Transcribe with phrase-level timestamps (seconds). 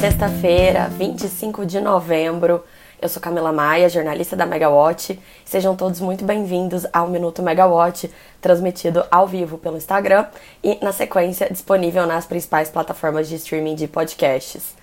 [0.00, 2.62] Sexta-feira, 25 de novembro.
[3.00, 5.18] Eu sou Camila Maia, jornalista da Megawatt.
[5.42, 8.10] Sejam todos muito bem-vindos ao Minuto Megawatt,
[8.40, 10.26] transmitido ao vivo pelo Instagram
[10.62, 14.74] e, na sequência, disponível nas principais plataformas de streaming de podcasts.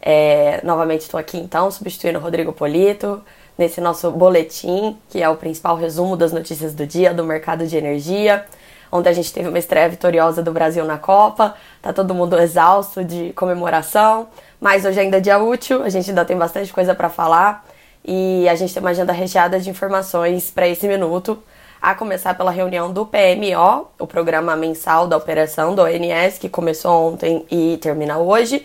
[0.00, 3.20] É, novamente estou aqui então, substituindo o Rodrigo Polito,
[3.58, 7.76] nesse nosso boletim, que é o principal resumo das notícias do dia do mercado de
[7.76, 8.44] energia.
[8.92, 13.02] Ontem a gente teve uma estreia vitoriosa do Brasil na Copa, tá todo mundo exausto
[13.02, 14.28] de comemoração,
[14.62, 17.66] mas hoje ainda é dia útil, a gente ainda tem bastante coisa para falar
[18.04, 21.42] e a gente tem uma agenda recheada de informações para esse minuto,
[21.80, 27.12] a começar pela reunião do PMO, o programa mensal da operação do ONS, que começou
[27.12, 28.64] ontem e termina hoje.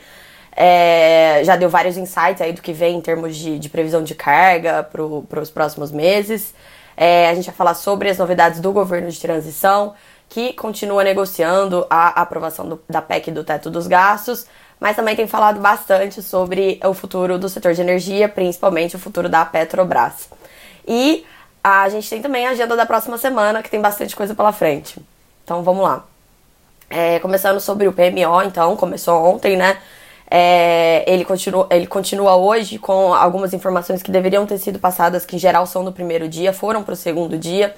[0.56, 4.14] É, já deu vários insights aí do que vem em termos de, de previsão de
[4.14, 6.54] carga para os próximos meses.
[6.96, 9.96] É, a gente vai falar sobre as novidades do governo de transição,
[10.30, 14.46] que continua negociando a aprovação do, da PEC do teto dos gastos,
[14.80, 19.28] mas também tem falado bastante sobre o futuro do setor de energia, principalmente o futuro
[19.28, 20.30] da Petrobras.
[20.88, 21.26] E
[21.64, 25.00] a gente tem também a agenda da próxima semana, que tem bastante coisa pela frente.
[25.44, 26.06] Então vamos lá.
[26.90, 29.78] É, começando sobre o PMO, então, começou ontem, né?
[30.30, 35.36] É, ele, continua, ele continua hoje com algumas informações que deveriam ter sido passadas, que
[35.36, 37.74] em geral são do primeiro dia, foram para o segundo dia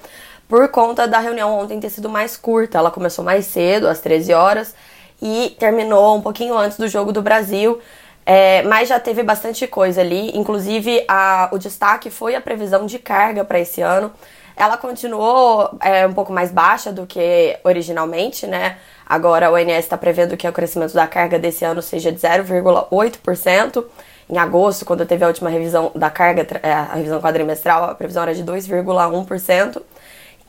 [0.48, 2.76] por conta da reunião ontem ter sido mais curta.
[2.76, 4.74] Ela começou mais cedo, às 13 horas,
[5.20, 7.80] e terminou um pouquinho antes do jogo do Brasil.
[8.24, 12.98] É, mas já teve bastante coisa ali, inclusive a, o destaque foi a previsão de
[12.98, 14.12] carga para esse ano.
[14.56, 18.76] Ela continuou é, um pouco mais baixa do que originalmente, né?
[19.06, 23.84] Agora o ONS está prevendo que o crescimento da carga desse ano seja de 0,8%.
[24.28, 28.22] Em agosto, quando teve a última revisão da carga, é, a revisão quadrimestral, a previsão
[28.22, 29.82] era de 2,1%.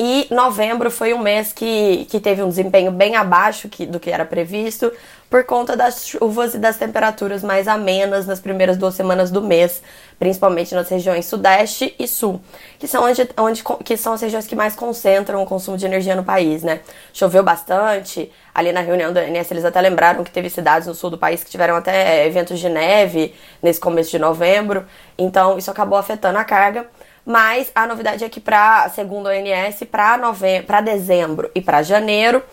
[0.04, 4.10] E novembro foi um mês que, que teve um desempenho bem abaixo que, do que
[4.10, 4.92] era previsto,
[5.30, 9.80] por conta das chuvas e das temperaturas mais amenas nas primeiras duas semanas do mês,
[10.18, 12.42] principalmente nas regiões Sudeste e Sul,
[12.80, 16.16] que são, onde, onde, que são as regiões que mais concentram o consumo de energia
[16.16, 16.80] no país, né?
[17.14, 21.12] Choveu bastante, ali na reunião da ANS eles até lembraram que teve cidades no sul
[21.12, 24.84] do país que tiveram até eventos de neve nesse começo de novembro,
[25.16, 26.88] então isso acabou afetando a carga.
[27.26, 31.84] Mas a novidade é que para, segundo a ONS, para novembro, para dezembro e para
[31.84, 32.44] janeiro,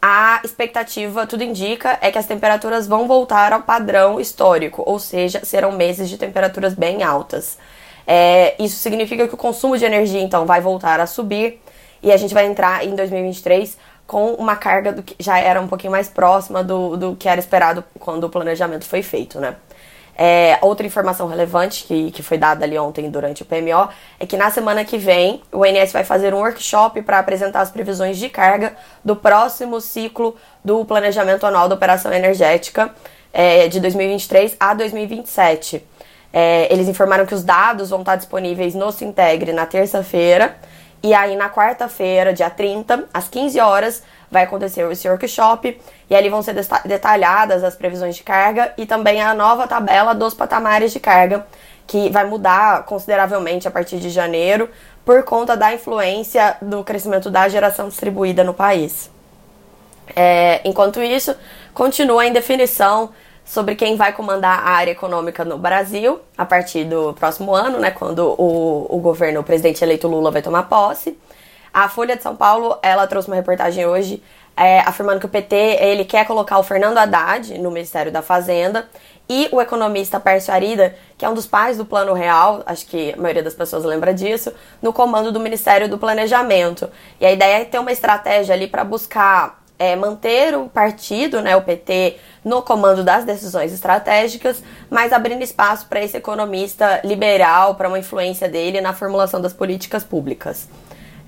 [0.00, 5.44] a expectativa, tudo indica, é que as temperaturas vão voltar ao padrão histórico, ou seja,
[5.44, 7.58] serão meses de temperaturas bem altas.
[8.06, 11.60] É, isso significa que o consumo de energia, então, vai voltar a subir
[12.02, 15.68] e a gente vai entrar em 2023 com uma carga do que já era um
[15.68, 19.56] pouquinho mais próxima do, do que era esperado quando o planejamento foi feito, né?
[20.20, 24.36] É, outra informação relevante que, que foi dada ali ontem durante o PMO é que
[24.36, 28.28] na semana que vem o INS vai fazer um workshop para apresentar as previsões de
[28.28, 30.34] carga do próximo ciclo
[30.64, 32.92] do planejamento anual da operação energética
[33.32, 35.86] é, de 2023 a 2027.
[36.32, 40.56] É, eles informaram que os dados vão estar disponíveis no Sintegre na terça-feira
[41.02, 46.28] e aí na quarta-feira, dia 30, às 15 horas, vai acontecer esse workshop e ali
[46.28, 46.54] vão ser
[46.84, 51.46] detalhadas as previsões de carga e também a nova tabela dos patamares de carga,
[51.86, 54.68] que vai mudar consideravelmente a partir de janeiro
[55.04, 59.10] por conta da influência do crescimento da geração distribuída no país.
[60.14, 61.34] É, enquanto isso,
[61.72, 63.10] continua a indefinição
[63.48, 67.90] sobre quem vai comandar a área econômica no Brasil a partir do próximo ano, né,
[67.90, 71.18] quando o, o governo, o presidente eleito Lula vai tomar posse.
[71.72, 74.22] A Folha de São Paulo, ela trouxe uma reportagem hoje
[74.54, 78.86] é, afirmando que o PT ele quer colocar o Fernando Haddad no Ministério da Fazenda
[79.26, 83.12] e o economista Pércio Arida, que é um dos pais do Plano Real, acho que
[83.12, 86.90] a maioria das pessoas lembra disso, no comando do Ministério do Planejamento.
[87.18, 91.56] E a ideia é ter uma estratégia ali para buscar é, manter o partido, né,
[91.56, 97.88] o PT, no comando das decisões estratégicas, mas abrindo espaço para esse economista liberal, para
[97.88, 100.68] uma influência dele na formulação das políticas públicas.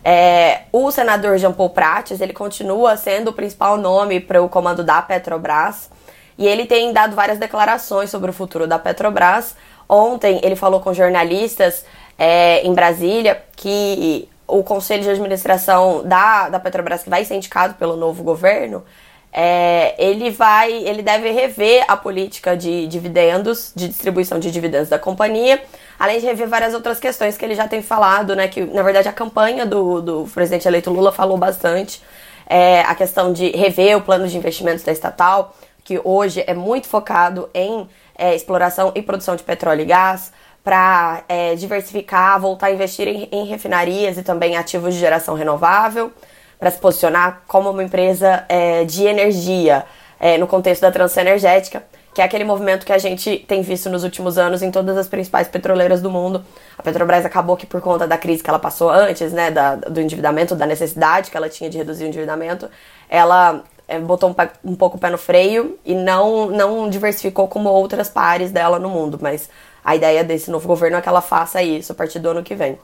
[0.04, 4.82] É, o senador Jean Paul Prates, ele continua sendo o principal nome para o comando
[4.82, 5.90] da Petrobras
[6.38, 9.54] e ele tem dado várias declarações sobre o futuro da Petrobras.
[9.86, 11.84] Ontem ele falou com jornalistas
[12.19, 17.75] é, em Brasília que o conselho de administração da, da Petrobras, que vai ser indicado
[17.75, 18.85] pelo novo governo,
[19.32, 24.99] é, ele vai, ele deve rever a política de dividendos, de distribuição de dividendos da
[24.99, 25.62] companhia,
[25.99, 28.49] além de rever várias outras questões que ele já tem falado, né?
[28.49, 32.02] Que na verdade a campanha do, do presidente eleito Lula falou bastante.
[32.47, 35.55] É, a questão de rever o plano de investimentos da estatal,
[35.85, 37.88] que hoje é muito focado em
[38.19, 43.28] é, exploração e produção de petróleo e gás, para é, diversificar, voltar a investir em,
[43.32, 46.12] em refinarias e também ativos de geração renovável
[46.58, 49.84] para se posicionar como uma empresa é, de energia
[50.20, 51.82] é, no contexto da transição energética.
[52.12, 55.08] que é aquele movimento que a gente tem visto nos últimos anos em todas as
[55.08, 56.44] principais petroleiras do mundo.
[56.76, 60.00] A Petrobras acabou que por conta da crise que ela passou antes, né, da, do
[60.00, 62.68] endividamento, da necessidade que ela tinha de reduzir o endividamento,
[63.08, 67.70] ela é, botou um, um, pouco o pé no freio e não, não diversificou como
[67.70, 69.18] outras pares dela no mundo.
[69.20, 69.48] Mas
[69.84, 72.54] a ideia desse novo governo é que ela faça isso a partir do ano que
[72.54, 72.78] vem.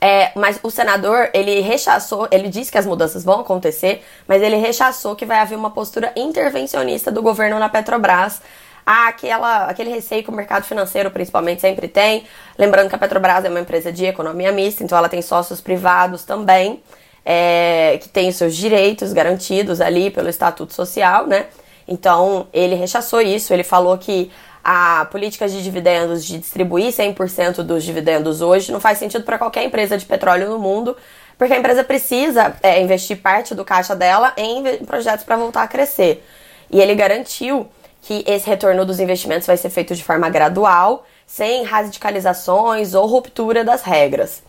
[0.00, 4.56] É, mas o senador, ele rechaçou, ele disse que as mudanças vão acontecer, mas ele
[4.56, 8.40] rechaçou que vai haver uma postura intervencionista do governo na Petrobras.
[8.86, 12.24] Aquela, aquele receio que o mercado financeiro principalmente sempre tem.
[12.56, 16.24] Lembrando que a Petrobras é uma empresa de economia mista, então ela tem sócios privados
[16.24, 16.82] também,
[17.24, 21.46] é, que têm os seus direitos garantidos ali pelo Estatuto Social, né?
[21.86, 24.30] Então ele rechaçou isso, ele falou que
[24.70, 29.64] a política de dividendos de distribuir 100% dos dividendos hoje não faz sentido para qualquer
[29.64, 30.94] empresa de petróleo no mundo,
[31.38, 35.66] porque a empresa precisa é, investir parte do caixa dela em projetos para voltar a
[35.66, 36.22] crescer.
[36.70, 37.66] E ele garantiu
[38.02, 43.64] que esse retorno dos investimentos vai ser feito de forma gradual, sem radicalizações ou ruptura
[43.64, 44.42] das regras.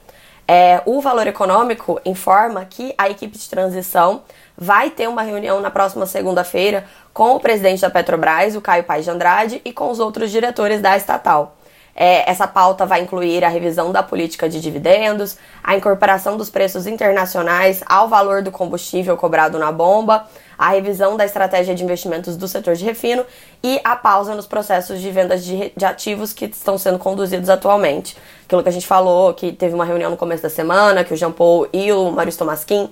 [0.52, 4.24] É, o Valor Econômico informa que a equipe de transição
[4.58, 9.06] vai ter uma reunião na próxima segunda-feira com o presidente da Petrobras, o Caio Paes
[9.06, 11.56] de Andrade, e com os outros diretores da estatal.
[12.02, 16.88] É, essa pauta vai incluir a revisão da política de dividendos, a incorporação dos preços
[16.88, 20.26] internacionais ao valor do combustível cobrado na bomba,
[20.58, 23.26] a revisão da estratégia de investimentos do setor de refino
[23.62, 28.16] e a pausa nos processos de vendas de, de ativos que estão sendo conduzidos atualmente.
[28.46, 31.18] Aquilo que a gente falou, que teve uma reunião no começo da semana, que o
[31.18, 32.90] Jean Paul e o Maurício Tomasquim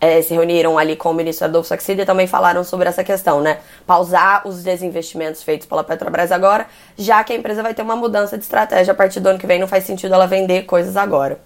[0.00, 3.40] é, se reuniram ali com o ministro Adolfo Saxida e também falaram sobre essa questão,
[3.42, 3.58] né?
[3.86, 6.66] Pausar os desinvestimentos feitos pela Petrobras agora,
[6.96, 9.46] já que a empresa vai ter uma mudança de estratégia a partir do ano que
[9.46, 11.38] vem, não faz sentido ela vender coisas agora.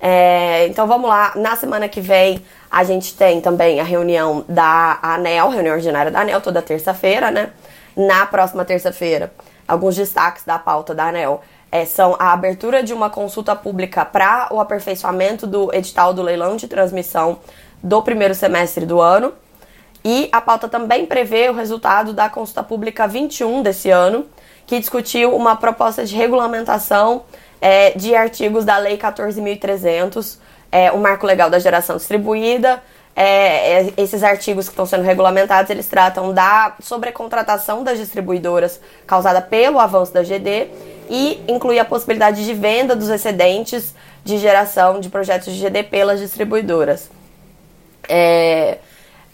[0.00, 4.98] É, então vamos lá, na semana que vem a gente tem também a reunião da
[5.00, 7.50] ANEL, reunião ordinária da ANEL, toda terça-feira, né?
[7.96, 9.32] Na próxima terça-feira,
[9.68, 14.48] alguns destaques da pauta da ANEL é, são a abertura de uma consulta pública para
[14.50, 17.38] o aperfeiçoamento do edital do leilão de transmissão
[17.84, 19.34] do primeiro semestre do ano.
[20.02, 24.26] E a pauta também prevê o resultado da consulta pública 21 desse ano,
[24.66, 27.24] que discutiu uma proposta de regulamentação
[27.60, 30.38] é, de artigos da Lei 14.300,
[30.72, 32.82] é, o marco legal da geração distribuída.
[33.16, 39.40] É, é, esses artigos que estão sendo regulamentados, eles tratam da sobrecontratação das distribuidoras causada
[39.40, 40.68] pelo avanço da GD
[41.08, 43.94] e inclui a possibilidade de venda dos excedentes
[44.24, 47.08] de geração de projetos de GD pelas distribuidoras.
[48.08, 48.78] É,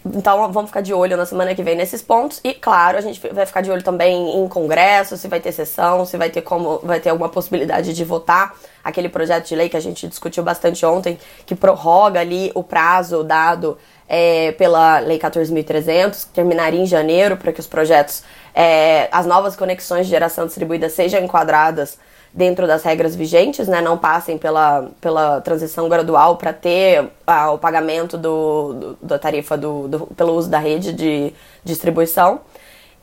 [0.03, 2.39] então vamos ficar de olho na semana que vem nesses pontos.
[2.43, 6.05] E claro a gente vai ficar de olho também em congresso se vai ter sessão
[6.05, 8.55] se vai ter como vai ter alguma possibilidade de votar.
[8.83, 13.23] Aquele projeto de lei que a gente discutiu bastante ontem que prorroga ali o prazo
[13.23, 13.77] dado
[14.09, 18.23] é, pela lei 14.300 que terminaria em janeiro para que os projetos
[18.55, 21.99] é, as novas conexões de geração distribuída sejam enquadradas
[22.33, 27.57] dentro das regras vigentes, né, não passem pela, pela transição gradual para ter ah, o
[27.57, 31.33] pagamento do, do, da tarifa do, do, pelo uso da rede de
[31.63, 32.41] distribuição.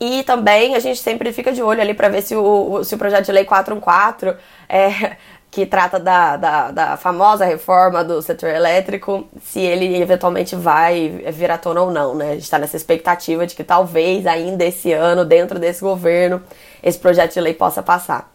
[0.01, 2.99] E também a gente sempre fica de olho ali para ver se o, se o
[2.99, 4.39] projeto de lei 414,
[4.69, 5.17] é,
[5.51, 11.51] que trata da, da, da, famosa reforma do setor elétrico, se ele eventualmente vai vir
[11.51, 12.31] à tona ou não, né?
[12.31, 16.43] A gente está nessa expectativa de que talvez ainda esse ano, dentro desse governo,
[16.83, 18.31] esse projeto de lei possa passar.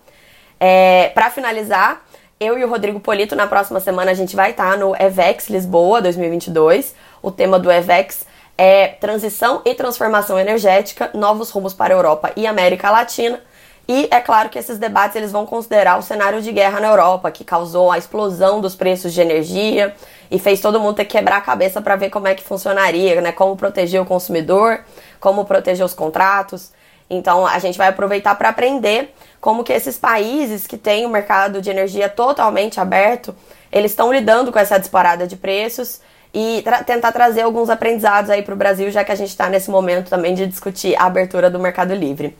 [0.65, 2.05] É, para finalizar,
[2.39, 5.49] eu e o Rodrigo Polito, na próxima semana, a gente vai estar tá no EVEX
[5.49, 6.95] Lisboa 2022.
[7.21, 8.25] O tema do EVEX
[8.57, 13.41] é Transição e Transformação Energética, Novos Rumos para a Europa e América Latina.
[13.89, 17.29] E é claro que esses debates eles vão considerar o cenário de guerra na Europa,
[17.29, 19.93] que causou a explosão dos preços de energia
[20.31, 23.19] e fez todo mundo ter que quebrar a cabeça para ver como é que funcionaria,
[23.19, 23.33] né?
[23.33, 24.79] Como proteger o consumidor,
[25.19, 26.71] como proteger os contratos.
[27.09, 31.61] Então a gente vai aproveitar para aprender como que esses países que têm o mercado
[31.61, 33.35] de energia totalmente aberto,
[33.71, 35.99] eles estão lidando com essa disparada de preços
[36.33, 39.49] e tra tentar trazer alguns aprendizados aí para o Brasil, já que a gente está
[39.49, 42.35] nesse momento também de discutir a abertura do mercado livre.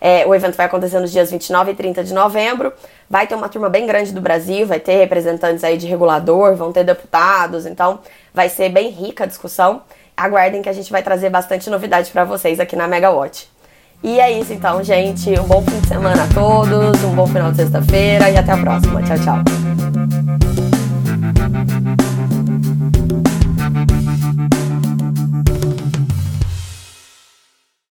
[0.00, 2.72] É, o evento vai acontecer nos dias 29 e 30 de novembro.
[3.08, 6.72] Vai ter uma turma bem grande do Brasil, vai ter representantes aí de regulador, vão
[6.72, 8.00] ter deputados, então
[8.34, 9.82] vai ser bem rica a discussão.
[10.16, 13.50] Aguardem que a gente vai trazer bastante novidade para vocês aqui na Megawatt.
[14.02, 15.30] E é isso então, gente.
[15.40, 18.56] Um bom fim de semana a todos, um bom final de sexta-feira e até a
[18.56, 19.02] próxima.
[19.02, 19.75] Tchau, tchau.